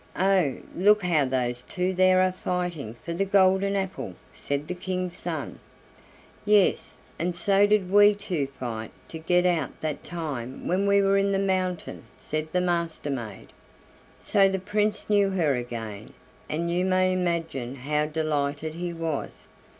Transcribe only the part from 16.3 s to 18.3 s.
and you may imagine how